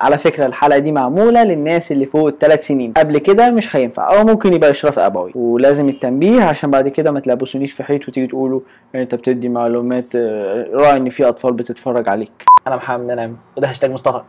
[0.00, 2.92] على فكرة الحلقة دي معمولة للناس اللي فوق الثلاث سنين.
[2.92, 4.18] قبل كده مش هينفع.
[4.18, 5.32] أو ممكن يبقى إشراف أبوي.
[5.34, 8.60] ولازم التنبيه عشان بعد كده ما تلبسونيش في حيط وتيجي تقولوا
[8.94, 12.44] أنت بتدي معلومات آه، راعي إن في أطفال بتتفرج عليك.
[12.66, 14.22] أنا محمد منعم وده هاشتاج مصطفى.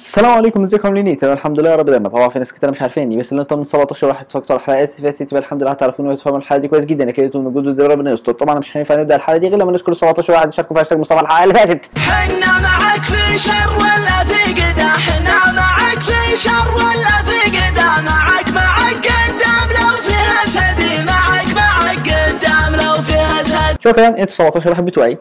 [0.00, 2.08] السلام عليكم ازيكم؟ عاملين إيه؟ تمام الحمد لله يا رب دايما.
[2.08, 4.90] طبعا في ناس كتير مش عارفيني بس اللي أنتم من 17 واحد اتفرجتوا على الحلقات
[5.00, 7.08] فاتت يبقى الحمد لله هتعرفوني وتفهموا الحلقة دي كويس جدا.
[7.08, 8.32] أكيد أنتم موجودوا ده ربنا يستر.
[8.32, 11.20] طبعا مش هينفع نبدأ الحلقة دي غير لما نشكر 17 واحد شاركوا في هاشتاج مصطفى
[11.20, 11.98] الحلقة اللي فاتت.
[11.98, 18.48] حنا معك في شر ولا في قدا حنا معك في شر ولا في قدا معك
[18.54, 21.04] معك قدام لو فيها سدي.
[21.06, 23.78] معك معك قدام لو فيها سدي.
[23.80, 25.18] شكرا أنتوا 17 واحد بتوعي.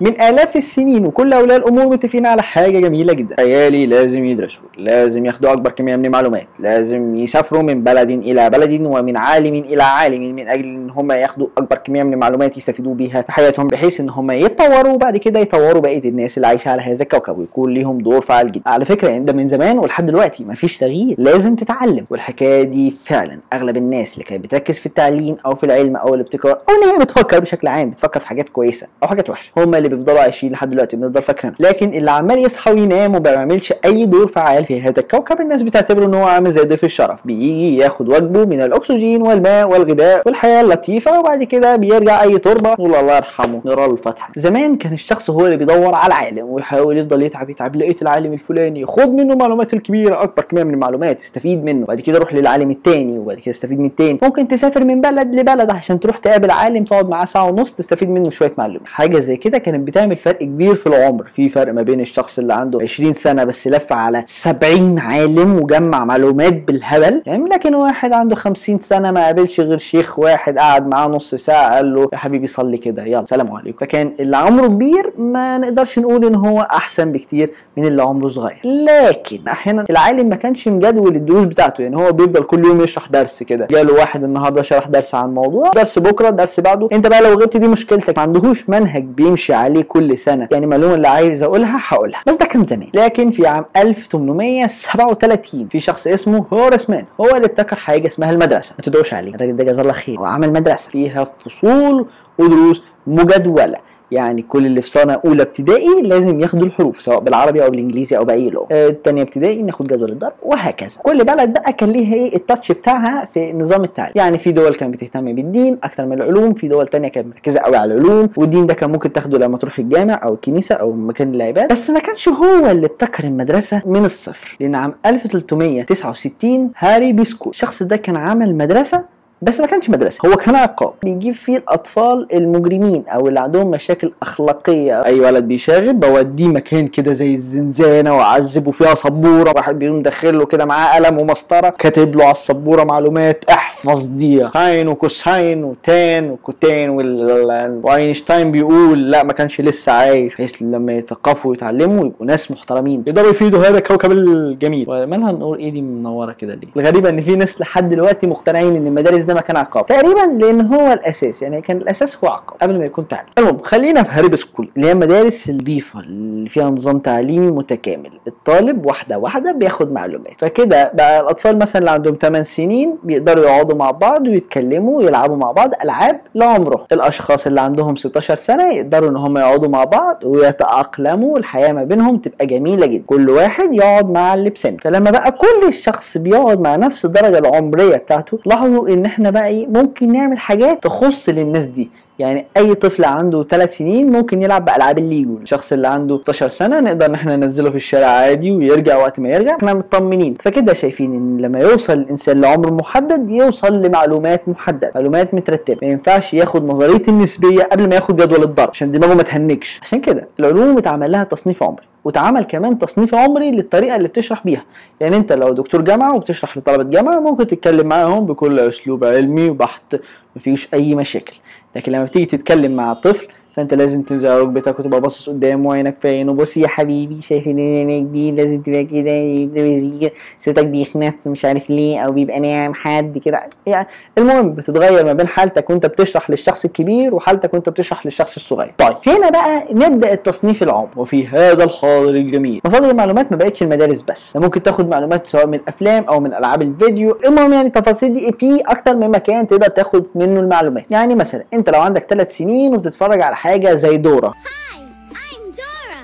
[0.00, 3.36] من آلاف السنين وكل أولياء الأمور متفقين على حاجة جميلة جدا.
[3.38, 8.80] عيالي لازم يدرسوا لازم ياخدوا أكبر كمية من المعلومات لازم يسافروا من بلد إلى بلد
[8.86, 13.22] ومن عالم إلى عالم من أجل إن هم ياخدوا أكبر كمية من المعلومات يستفيدوا بيها
[13.22, 17.02] في حياتهم بحيث إن هم يتطوروا وبعد كده يطوروا بقية الناس اللي عايشة على هذا
[17.02, 18.62] الكوكب ويكون ليهم دور فعال جدا.
[18.70, 22.06] على فكرة يعني ده من زمان ولحد دلوقتي مفيش تغيير لازم تتعلم.
[22.10, 26.52] والحكاية دي فعلا أغلب الناس اللي كانت بتركز في التعليم أو في العلم أو الابتكار
[26.52, 29.89] أو إن هي بتفكر بشكل عام بتفكر في حاجات كويسة أو حاجات وحشة هم اللي
[29.90, 34.26] بيفضلوا عايشين لحد دلوقتي بنفضل فاكرين لكن اللي عمال يصحى وينام وما بيعملش أي دور
[34.26, 37.26] فعال في هذا الكوكب الناس بتعتبره إن هو عامل زي ضيف الشرف.
[37.26, 42.72] بيجي ياخد واجبه من الأكسجين والماء والغذاء والحياة اللطيفة وبعد كده بيرجع أي تربة.
[42.72, 46.98] نقول الله يرحمه نقرا له الفاتحه زمان كان الشخص هو اللي بيدور على العالم ويحاول
[46.98, 48.86] يفضل يتعب يتعب لقيت العالم الفلاني.
[48.86, 51.82] خد منه المعلومات الكبيرة أكبر كميه من المعلومات استفيد منه.
[51.82, 54.18] وبعد كده روح للعالم التاني وبعد كده استفيد من التاني.
[54.22, 58.30] ممكن تسافر من بلد لبلد عشان تروح تقابل عالم تقعد معاه ساعة ونص تستفيد منه
[58.30, 58.82] شوية معلومات.
[58.86, 61.24] حاجة زي كده كانت بتعمل فرق كبير في العمر.
[61.26, 66.04] في فرق ما بين الشخص اللي عنده 20 سنة بس لف على 70 عالم وجمع
[66.04, 67.22] معلومات بالهبل.
[67.26, 71.74] يعني لكن واحد عنده 50 سنة ما قابلش غير شيخ واحد قعد معاه نص ساعة
[71.74, 73.78] قال له يا حبيبي صلي كده يلا سلام عليكم.
[73.78, 78.60] فكان اللي عمره كبير ما نقدرش نقول إن هو أحسن بكتير من اللي عمره صغير.
[78.64, 81.82] لكن أحيانا العالم ما كانش مجدول الدروس بتاعته.
[81.82, 83.66] يعني هو بيفضل كل يوم يشرح درس كده.
[83.70, 86.88] جاله واحد النهارده شرح درس عن موضوع درس بكرة درس بعده.
[86.92, 88.16] أنت بقى لو غبت دي مشكلتك.
[88.16, 90.48] ما عندهوش منهج بيمشي عليه كل سنة.
[90.52, 92.22] يعني المعلومه اللي عايز أقولها هقولها.
[92.26, 92.88] بس ده كان زمان.
[92.94, 97.04] لكن في عام 1837 في شخص اسمه هورس مان.
[97.20, 98.74] هو اللي ابتكر حاجة اسمها المدرسة.
[98.78, 99.34] ما تدعوش عليه.
[99.34, 100.18] الراجل ده جزاه الله خير.
[100.18, 100.90] هو عمل مدرسة.
[100.90, 102.06] فيها فصول
[102.38, 103.76] ودروس مجدولة.
[104.12, 108.24] يعني كل اللي في سنه أولى ابتدائي لازم ياخدوا الحروف سواء بالعربي أو بالإنجليزي أو
[108.24, 108.66] بأي لغة.
[108.72, 110.98] آه، التانية ابتدائي ناخد جدول الضرب وهكذا.
[111.02, 114.94] كل بلد بقى كان ليها إيه التاتش بتاعها في نظام التعليم يعني في دول كانت
[114.94, 118.74] بتهتم بالدين أكتر من العلوم في دول تانية كانت مركزة قوي على العلوم والدين ده
[118.74, 121.66] كان ممكن تاخده لما تروح الجامع أو الكنيسة أو مكان العبادة.
[121.74, 124.56] بس ما كانش هو اللي ابتكر المدرسة من الصفر.
[124.60, 129.04] لأن عام 1369 هاري بيسكو الشخص ده كان عمل مدرسة
[129.42, 130.28] بس ما كانش مدرسة.
[130.28, 130.92] هو كان عقاب.
[131.02, 135.04] بيجيب فيه الأطفال المجرمين أو اللي عندهم مشاكل أخلاقية.
[135.04, 139.52] أي ولد بيشاغب بوديه مكان كده زي الزنزانة واعذبه فيها سبورة.
[139.56, 143.44] واحد بيقوم مدخل له كده معاه قلم ومسطرة كاتب له على السبورة معلومات.
[143.88, 149.92] دي sine و cosine و tan و cotan وال- وأينشتاين بيقول لا ما كانش لسه
[149.92, 153.02] عايش بحيث لما يثقفوا ويتعلموا يبقوا ناس محترمين.
[153.06, 154.86] يقدروا يفيدوا هذا الكوكب الجميل.
[154.88, 158.86] ومالها نقول إيه دي منورة كده ليه؟ الغريبة إن في ناس لحد دلوقتي مقتنعين إن
[158.86, 159.86] المدارس ده مكان عقاب.
[159.86, 163.26] تقريبا لأن هو الأساس يعني كان الأساس هو عقاب قبل ما يكون تعليم.
[163.38, 168.10] المهم خلينا في هاريب school اللي هي مدارس النضيفه اللي فيها نظام تعليمي متكامل.
[168.26, 170.34] الطالب واحدة واحدة بياخد معلومات.
[170.38, 175.52] فكده بقى الأطفال مثلا اللي عندهم 8 سنين بيقدروا يقعدوا مع بعض ويتكلموا ويلعبوا مع
[175.52, 181.38] بعض ألعاب لعمرهم الأشخاص اللي عندهم 16 سنة يقدروا إن هم يقعدوا مع بعض ويتأقلموا
[181.38, 183.04] الحياة ما بينهم تبقى جميلة جدا.
[183.06, 184.76] كل واحد يقعد مع اللي بسنه.
[184.82, 189.66] فلما بقى كل الشخص بيقعد مع نفس الدرجة العمرية بتاعته لاحظوا إن إحنا بقى إيه
[189.66, 191.90] ممكن نعمل حاجات تخص للناس دي.
[192.20, 196.80] يعني أي طفل عنده 3 سنين ممكن يلعب بألعاب الليجو الشخص اللي عنده 16 سنة
[196.80, 199.56] نقدر إن إحنا ننزله في الشارع عادي ويرجع وقت ما يرجع.
[199.56, 200.34] إحنا مطمنين.
[200.40, 204.92] فكده شايفين إن لما يوصل الإنسان لعمر محدد يوصل لمعلومات محددة.
[204.94, 205.78] معلومات مترتبة.
[205.82, 209.80] ما ينفعش ياخد نظرية النسبية قبل ما ياخد جدول الضرب عشان دماغه ما تهنكش.
[209.82, 214.64] عشان كده العلوم اتعمل لها تصنيف عمري واتعمل كمان تصنيف عمري للطريقة اللي بتشرح بيها.
[215.00, 219.96] يعني انت لو دكتور جامعة وبتشرح لطلبة جامعة ممكن تتكلم معاهم بكل أسلوب علمي وبحت
[220.36, 221.38] مفيش أي مشاكل.
[221.76, 223.26] لكن لما بتيجي تتكلم مع طفل
[223.56, 226.32] فأنت لازم تنزل على ركبتك وتبقى باصص قدام وعينك في عينه.
[226.32, 232.00] بص يا حبيبي شايف إن عينك دي؟ لازم تبقى كده صوتك بيخنف مش عارف ليه
[232.00, 233.40] أو بيبقى ناعم حد كده.
[233.66, 233.86] يعني
[234.18, 238.74] المهم بتتغير ما بين حالتك وأنت بتشرح للشخص الكبير وحالتك وأنت بتشرح للشخص الصغير.
[238.78, 242.60] طيب هنا بقى نبدأ التصنيف العمر وفي هذا الحاضر الجميل.
[242.64, 244.36] مصادر المعلومات ما بقتش المدارس بس.
[244.36, 247.18] ممكن تاخد معلومات سواء من افلام أو من ألعاب الفيديو.
[247.28, 250.84] المهم يعني التفاصيل دي في أكتر من مكان تقدر تاخد منه المعلومات.
[250.90, 254.30] يعني مثلا أنت لو عندك ثلاث سنين وبتتفرج على حاجة زي دورة.
[254.30, 254.76] Hi,
[255.14, 256.00] I'm Dora.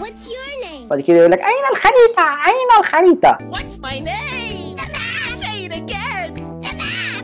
[0.00, 0.88] What's your name?
[0.90, 4.80] بعد كده يقول لك أين الخريطة؟ أين الخريطة؟ What's my name?
[5.40, 6.42] Say it again.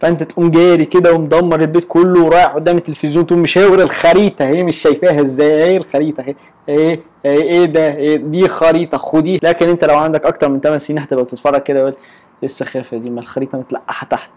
[0.00, 4.44] فأنت تقوم جاري كده ومدمر البيت كله ورايح قدام التلفزيون تقوم مشاور الخريطة.
[4.44, 6.34] هي مش شايفاها إزاي؟ إيه الخريطة؟ اهي
[6.69, 10.78] إيه؟ إيه؟ إيه ده؟ إيه؟ دي خريطة خديها لكن أنت لو عندك أكتر من 8
[10.78, 11.98] سنين هتبقى بتتفرج كده يقول إيه
[12.44, 14.30] السخافة دي؟ ما الخريطة متلقحة تحت.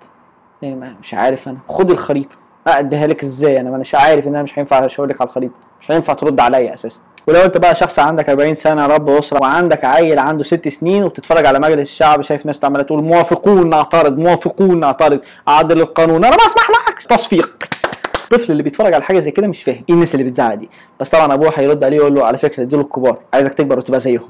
[0.64, 1.58] إيه ما مش عارف أنا.
[1.68, 2.36] خد الخريطة.
[2.68, 5.56] أديها لك إزاي؟ أنا ما مش عارف ان أنا مش هينفع اشاور لك على الخريطة.
[5.82, 7.00] مش هينفع ترد عليا أساسا.
[7.28, 11.46] ولو أنت بقى شخص عندك 40 سنة رب أسرة وعندك عيل عنده ست سنين وبتتفرج
[11.46, 15.20] على مجلس الشعب شايف ناس عماله تقول موافقون نعترض موافقون نعترض.
[15.48, 16.26] عدل القانون.
[16.26, 17.02] أنا بسمح لك.
[17.10, 17.50] تصفيق.
[18.24, 19.84] الطفل اللي بيتفرج على حاجة زي كده مش فاهم.
[19.90, 20.70] إيه الناس اللي بتزعق دي؟
[21.00, 23.18] بس طبعا أبوه هيرد عليه ويقول له على فكرة دول الكبار.
[23.34, 24.30] عايزك تكبر وتبقى زيهم.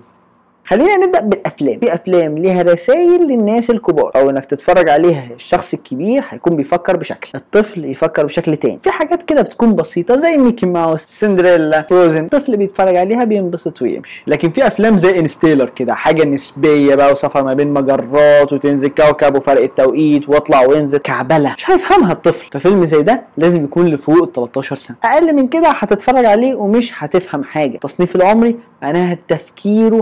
[0.65, 1.79] خلينا نبدأ بالأفلام.
[1.79, 7.29] في أفلام ليها رسائل للناس الكبار أو إنك تتفرج عليها الشخص الكبير هيكون بيفكر بشكل
[7.35, 8.79] الطفل يفكر بشكل تاني.
[8.83, 14.23] في حاجات كده بتكون بسيطة زي ميكي ماوس سندريلا فروزن الطفل بيتفرج عليها بينبسط ويمشي.
[14.27, 19.35] لكن في أفلام زي انستيلر كده حاجة نسبية بقى وسفر ما بين مجرات وتنزل كوكب
[19.35, 20.97] وفرق التوقيت واطلع وانزل.
[20.97, 21.53] كعبلة.
[21.57, 22.47] مش هيفهمها الطفل.
[22.51, 24.97] ففيلم زي ده لازم يكون لفوق ال 13 سنة.
[25.03, 27.77] أقل من كده هتتفرج عليه ومش هتفهم حاجة.
[27.77, 30.01] تصنيف العمري معناها تفكيره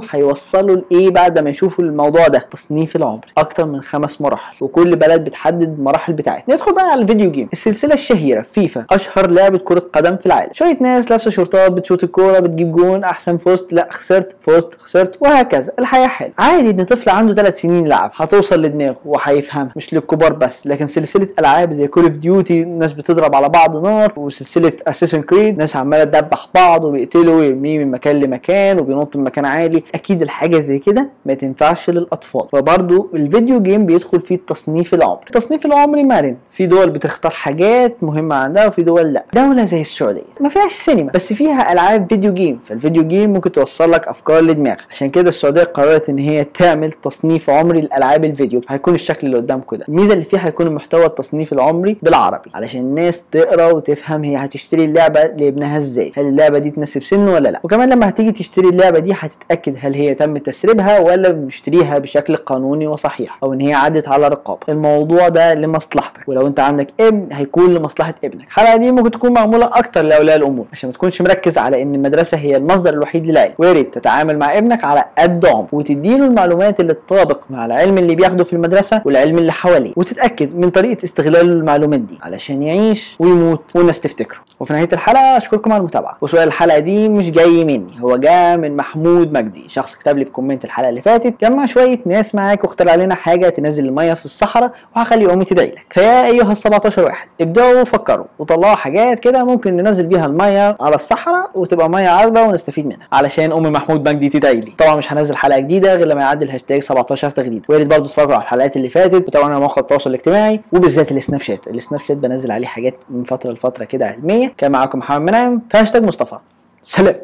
[0.56, 3.26] هيوصله لإيه بعد ما يشوفوا الموضوع ده؟ تصنيف العمر.
[3.38, 6.54] أكتر من خمس مراحل وكل بلد بتحدد المراحل بتاعتها.
[6.54, 7.50] ندخل بقى على ال video game.
[7.54, 10.50] السلسلة الشهيرة فيفا أشهر لعبة كرة قدم في العالم.
[10.54, 15.72] شوية ناس لابسة شورتات بتشوت الكورة بتجيب جون أحسن فزت لا خسرت فزت خسرت وهكذا.
[15.80, 16.32] الحياة حلوة.
[16.38, 18.12] عادي إن طفل عنده ثلاث سنين يلعب.
[18.16, 19.72] هتوصل لدماغه وهيفهمها.
[19.76, 24.14] مش للكبار بس لكن سلسلة ألعاب زي Call of Duty ناس بتضرب على بعض نار
[24.18, 29.46] وسلسلة Assassin's Creed ناس عمالة تدبح بعض وبيقتلوا ويرميه من مكان لمكان وبينط من مكان
[29.46, 29.84] عالي.
[29.96, 32.48] أكيد الحاجة زي كده ما تنفعش للأطفال.
[32.52, 35.22] فبرضه ال video game بيدخل فيه التصنيف العمري.
[35.28, 36.36] التصنيف العمري مرن.
[36.52, 39.26] في دول بتختار حاجات مهمة عندها وفي دول لا.
[39.34, 40.22] دولة زي السعودية.
[40.42, 41.12] ما فيهاش سينما.
[41.12, 42.60] بس فيها ألعاب video game.
[42.66, 44.82] فال video game ممكن توصل لك أفكار لدماغك.
[44.92, 48.62] عشان كده السعودية قررت إن هي تعمل تصنيف عمري لألعاب الفيديو.
[48.70, 49.86] هيكون الشكل اللي قدامكم ده.
[49.90, 52.50] الميزة اللي فيها هيكون محتوى التصنيف العمري بالعربي.
[52.54, 56.12] علشان الناس تقرأ وتفهم هي هتشتري اللعبة لابنها إزاي.
[56.18, 57.60] هل اللعبة دي تناسب سنه ولا لا.
[57.64, 62.88] وكمان لما هتيجي تشتري اللعبة دي هتتأكد هل هي تم تسريبها ولا مشتريها بشكل قانوني
[62.88, 64.60] وصحيح أو إن هي عدت على رقابة.
[64.70, 66.30] الموضوع ده لمصلحتك.
[66.30, 68.44] ولو أنت عندك ابن هيكون لمصلحة ابنك.
[68.48, 72.38] الحلقة دي ممكن تكون معمولة أكتر لأولياء الأمور عشان ما تكونش مركز على إن المدرسة
[72.38, 73.54] هي المصدر الوحيد للعلم.
[73.58, 78.16] ويا ريت تتعامل مع ابنك على قد عمره وتديله المعلومات اللي تطابق مع العلم اللي
[78.16, 79.94] بياخده في المدرسة والعلم اللي حواليه.
[79.96, 84.40] وتتأكد من طريقة استغلاله للمعلومات دي علشان يعيش ويموت والناس تفتكره.
[84.60, 86.18] وفي نهاية الحلقة أشكركم على المتابعة.
[86.22, 90.32] وسؤال الحلقة دي مش جاي مني هو جاء من محمود مجدي شخص كتب لي في
[90.32, 94.72] comment الحلقة اللي فاتت جمع شوية ناس معاك واختار علينا حاجة تنزل المية في الصحراء
[94.96, 95.86] وهخلي أمي تدعي لك.
[95.90, 100.96] فيا أيها ال 17 واحد ابدأوا فكروا وطلعوا حاجات كده ممكن ننزل بيها المية على
[100.96, 103.08] الصحراء وتبقى مية عذبة ونستفيد منها.
[103.12, 104.72] علشان ام محمود مجدي تدعي لي.
[104.78, 108.34] طبعا مش هنزل حلقة جديدة غير لما يعدي الهاشتاج 17 تغريده ويا ريت برضه تتفرجوا
[108.34, 111.68] على الحلقات اللي فاتت على مواقع التواصل الاجتماعي وبالذات السناب شات.
[111.68, 114.54] السناب شات بنزل عليه حاجات من فترة لفترة كده علمية.
[114.58, 116.38] كان معاكم محمد منعم في هاشتاج مصطفى.
[116.84, 117.16] سلام.